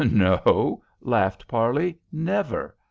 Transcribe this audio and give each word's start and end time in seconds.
"No," 0.03 0.81
laughed 1.01 1.47
Parley, 1.47 1.99
"never. 2.11 2.75